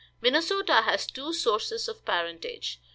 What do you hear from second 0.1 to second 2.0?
Minnesota has two sources